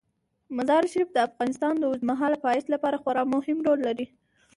مزارشریف 0.57 1.09
د 1.13 1.17
افغانستان 1.27 1.73
د 1.77 1.83
اوږدمهاله 1.89 2.37
پایښت 2.45 2.67
لپاره 2.71 2.99
خورا 3.03 3.23
مهم 3.33 3.57
رول 3.67 3.79
لري. 3.87 4.07